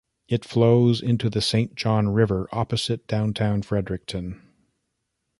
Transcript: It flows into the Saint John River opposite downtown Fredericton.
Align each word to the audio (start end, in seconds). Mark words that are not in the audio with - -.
It 0.27 0.43
flows 0.43 0.99
into 0.99 1.29
the 1.29 1.41
Saint 1.43 1.75
John 1.75 2.07
River 2.09 2.49
opposite 2.51 3.05
downtown 3.05 3.61
Fredericton. 3.61 4.41